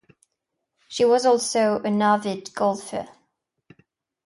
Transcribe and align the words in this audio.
She 0.87 1.05
was 1.05 1.27
also 1.27 1.79
an 1.83 2.01
avid 2.01 2.55
golfer. 2.55 3.07